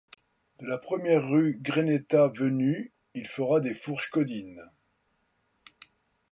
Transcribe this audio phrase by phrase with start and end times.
[0.59, 4.67] De la première rue Greneta venue, il fera des fourches caudines.